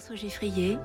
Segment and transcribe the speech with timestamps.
[0.00, 0.78] François Geffrier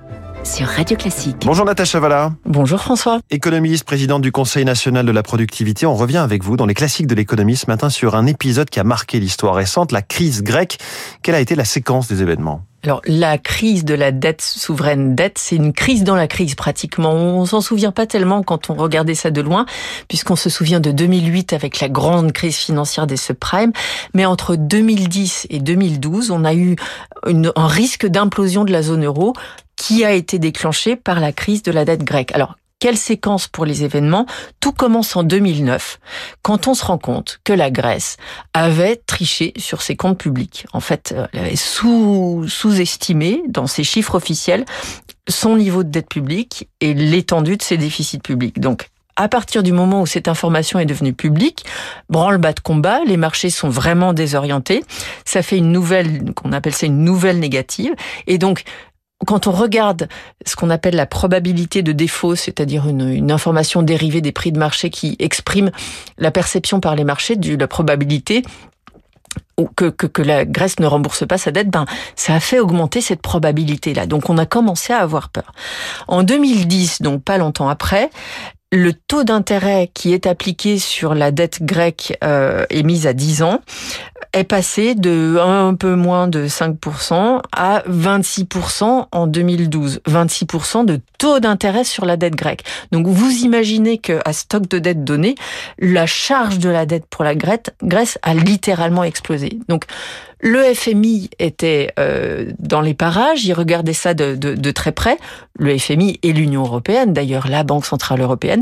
[0.43, 1.37] sur Radio Classique.
[1.45, 2.33] Bonjour Natacha Valla.
[2.43, 3.21] Bonjour François.
[3.29, 5.85] Économiste, présidente du Conseil national de la productivité.
[5.85, 8.81] On revient avec vous dans les classiques de l'économie ce matin sur un épisode qui
[8.81, 10.79] a marqué l'histoire récente, la crise grecque.
[11.21, 12.65] Quelle a été la séquence des événements?
[12.85, 17.13] Alors, la crise de la dette souveraine dette, c'est une crise dans la crise pratiquement.
[17.13, 19.65] On s'en souvient pas tellement quand on regardait ça de loin,
[20.07, 23.71] puisqu'on se souvient de 2008 avec la grande crise financière des subprimes.
[24.13, 26.75] Mais entre 2010 et 2012, on a eu
[27.25, 29.33] un risque d'implosion de la zone euro
[29.75, 32.33] qui a été déclenché par la crise de la dette grecque.
[32.35, 34.27] Alors, quelle séquence pour les événements
[34.59, 35.99] Tout commence en 2009,
[36.43, 38.17] quand on se rend compte que la Grèce
[38.53, 40.67] avait triché sur ses comptes publics.
[40.71, 44.65] En fait, euh, elle avait sous, sous-estimé dans ses chiffres officiels
[45.27, 48.59] son niveau de dette publique et l'étendue de ses déficits publics.
[48.59, 51.65] Donc, à partir du moment où cette information est devenue publique,
[52.11, 54.83] branle-bas de combat, les marchés sont vraiment désorientés.
[55.25, 57.95] Ça fait une nouvelle, qu'on appelle ça une nouvelle négative.
[58.27, 58.63] Et donc,
[59.25, 60.07] quand on regarde
[60.45, 64.89] ce qu'on appelle la probabilité de défaut, c'est-à-dire une, information dérivée des prix de marché
[64.89, 65.71] qui exprime
[66.17, 68.43] la perception par les marchés de la probabilité
[69.75, 73.01] que, que, que, la Grèce ne rembourse pas sa dette, ben ça a fait augmenter
[73.01, 74.05] cette probabilité-là.
[74.05, 75.53] Donc on a commencé à avoir peur.
[76.07, 78.09] En 2010, donc pas longtemps après,
[78.71, 83.61] le taux d'intérêt qui est appliqué sur la dette grecque euh, émise à 10 ans
[84.33, 90.01] est passé de un peu moins de 5% à 26% en 2012.
[90.07, 92.63] 26% de taux d'intérêt sur la dette grecque.
[92.91, 95.35] Donc vous imaginez que à stock de dette donné,
[95.79, 99.44] la charge de la dette pour la Grèce a littéralement explosé.
[99.67, 99.85] Donc
[100.39, 105.17] le FMI était euh, dans les parages, il regardait ça de, de très près.
[105.57, 108.61] Le FMI et l'Union européenne, d'ailleurs la Banque centrale européenne,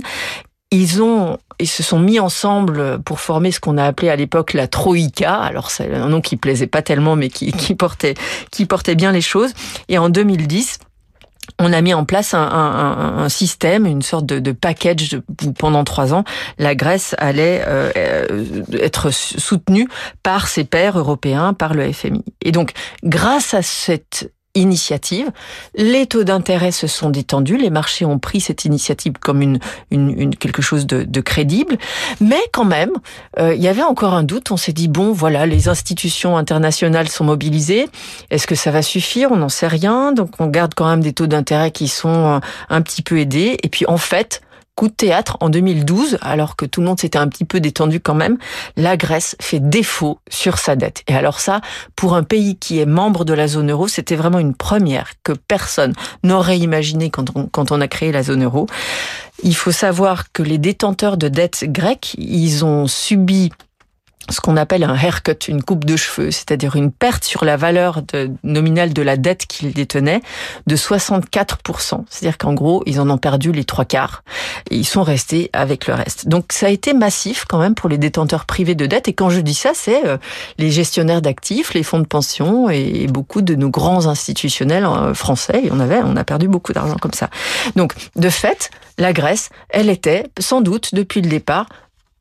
[0.71, 4.53] ils ont ils se sont mis ensemble pour former ce qu'on a appelé à l'époque
[4.53, 5.35] la Troïka.
[5.35, 8.15] Alors c'est un nom qui plaisait pas tellement, mais qui, qui portait
[8.51, 9.53] qui portait bien les choses.
[9.87, 10.79] Et en 2010,
[11.59, 15.51] on a mis en place un, un, un, système, une sorte de, de, package où
[15.51, 16.23] pendant trois ans,
[16.57, 17.91] la Grèce allait euh,
[18.73, 19.87] être soutenue
[20.23, 22.23] par ses pairs européens, par le FMI.
[22.41, 22.71] Et donc,
[23.03, 25.31] grâce à cette initiative.
[25.75, 29.59] Les taux d'intérêt se sont détendus, les marchés ont pris cette initiative comme une,
[29.89, 31.77] une, quelque chose de, de, crédible,
[32.21, 32.91] mais quand même,
[33.39, 34.51] euh, il y avait encore un doute.
[34.51, 37.87] On s'est dit bon, voilà, les institutions internationales sont mobilisées.
[38.29, 39.31] Est-ce que ça va suffire?
[39.31, 40.11] On n'en sait rien.
[40.11, 42.39] Donc on garde quand même des taux d'intérêt qui sont euh,
[42.69, 43.57] un petit peu aidés.
[43.63, 44.41] Et puis en fait,
[44.75, 47.99] coup de théâtre en 2012, alors que tout le monde s'était un petit peu détendu
[47.99, 48.37] quand même,
[48.75, 51.03] la Grèce fait défaut sur sa dette.
[51.07, 51.61] Et alors ça,
[51.95, 55.33] pour un pays qui est membre de la zone euro, c'était vraiment une première que
[55.33, 58.67] personne n'aurait imaginé quand on, a créé la zone euro.
[59.43, 63.51] Il faut savoir que les détenteurs de dettes grecques, ils ont subi
[64.29, 68.01] ce qu'on appelle un haircut, une coupe de cheveux, c'est-à-dire une perte sur la valeur
[68.01, 70.21] de, nominale de la dette qu'ils détenaient
[70.67, 72.03] de 64%.
[72.09, 74.23] C'est-à-dire qu'en gros, ils en ont perdu les trois quarts
[74.69, 76.27] et ils sont restés avec le reste.
[76.27, 79.07] Donc ça a été massif quand même pour les détenteurs privés de dette.
[79.07, 80.17] Et quand je dis ça, c'est euh,
[80.57, 85.61] les gestionnaires d'actifs, les fonds de pension et beaucoup de nos grands institutionnels euh, français.
[85.65, 87.29] Et on avait, on a perdu beaucoup d'argent comme ça.
[87.75, 91.67] Donc de fait, la Grèce, elle était sans doute depuis le départ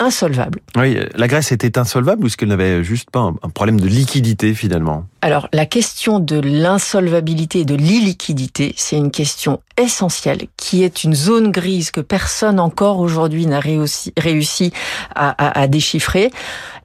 [0.02, 0.60] insolvable.
[0.76, 4.54] Oui, la Grèce était insolvable ou est-ce qu'elle n'avait juste pas un problème de liquidité
[4.54, 5.06] finalement?
[5.20, 11.14] Alors, la question de l'insolvabilité et de l'illiquidité, c'est une question essentielle qui est une
[11.14, 14.72] zone grise que personne encore aujourd'hui n'a réussi,
[15.14, 16.30] à, à déchiffrer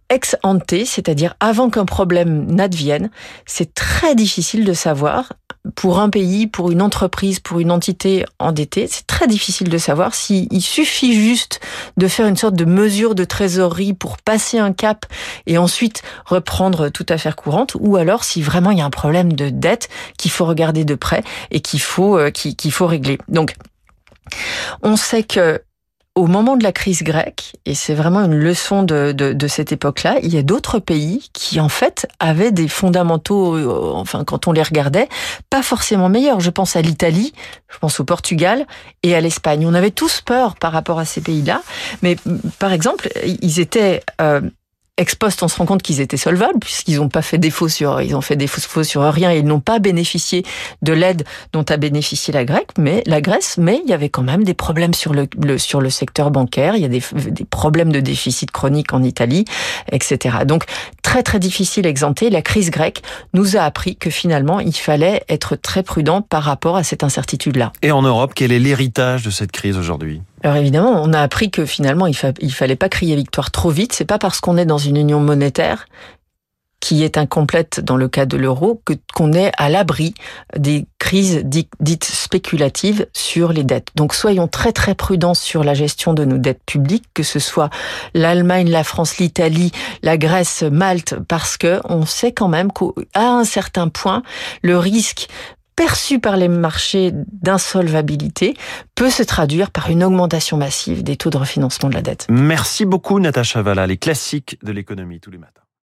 [0.10, 3.10] ex ante, c'est-à-dire avant qu'un problème n'advienne,
[3.46, 5.34] c'est très difficile de savoir
[5.76, 10.16] pour un pays, pour une entreprise, pour une entité endettée, c'est très difficile de savoir
[10.16, 11.60] s'il suffit juste
[11.98, 15.06] de faire une sorte de mesure de trésorerie pour passer un cap
[15.46, 19.34] et ensuite reprendre toute affaire courante, ou alors si vraiment il y a un problème
[19.34, 23.18] de dette qu'il faut regarder de près et qu'il faut euh, qu'il faut régler.
[23.28, 23.56] Donc
[24.84, 25.62] on sait que
[26.18, 30.18] au moment de la crise grecque, et c'est vraiment une leçon de, de, cette époque-là,
[30.24, 34.52] il y a d'autres pays qui en fait avaient des fondamentaux, euh, enfin quand on
[34.52, 35.10] les regardait,
[35.52, 36.40] pas forcément meilleurs.
[36.40, 37.34] Je pense à l'Italie,
[37.70, 38.66] je pense au Portugal
[39.04, 39.66] et à l'Espagne.
[39.68, 41.62] On avait tous peur par rapport à ces pays-là,
[42.02, 42.18] mais
[42.58, 44.42] par exemple, ils étaient euh,
[44.98, 48.02] ex post, on se rend compte qu'ils étaient solvables puisqu'ils n'ont pas fait défaut sur,
[48.02, 50.44] ils ont fait défaut sur rien et ils n'ont pas bénéficié
[50.82, 51.24] de l'aide
[51.54, 54.54] dont a bénéficié la Grèce, mais la Grèce, mais il y avait quand même des
[54.54, 55.28] problèmes sur le,
[55.58, 59.46] sur le secteur bancaire, il y a des, des problèmes de déficit chronique en Italie,
[59.92, 60.38] etc.
[60.46, 60.66] Donc
[61.04, 62.30] très très difficile à exempter.
[62.30, 63.02] La crise grecque
[63.34, 67.72] nous a appris que finalement il fallait être très prudent par rapport à cette incertitude-là.
[67.82, 70.22] Et en Europe, quel est l'héritage de cette crise aujourd'hui?
[70.44, 73.72] Alors évidemment, on a appris que finalement, il, fa il fallait pas crier victoire trop
[73.72, 73.94] vite.
[73.94, 75.88] C'est pas parce qu'on est dans une union monétaire
[76.80, 80.14] qui est incomplète dans le cas de l'euro, que qu'on est à l'abri
[80.56, 83.90] des crises dites spéculatives sur les dettes.
[83.96, 87.72] Donc soyons très très prudents sur la gestion de nos dettes publiques, que ce soit
[88.14, 89.72] l'Allemagne, la France, l'Italie,
[90.04, 94.22] la Grèce, Malte, parce que on sait quand même qu'à un certain point,
[94.62, 95.30] le risque
[95.78, 98.58] perçu par les marchés d'insolvabilité
[98.96, 102.28] peut se traduire par une augmentation massive des taux de refinancement de la dette.
[102.30, 105.62] Merci beaucoup Natacha Valla, les classiques de l'économie tous les matins.